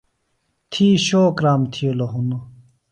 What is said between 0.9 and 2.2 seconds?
شو کرام تھِیلوۡ